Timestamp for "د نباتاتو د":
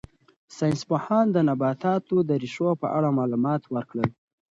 1.35-2.31